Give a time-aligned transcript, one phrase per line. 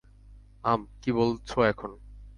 [0.63, 1.91] আম, কী বলছো এখন?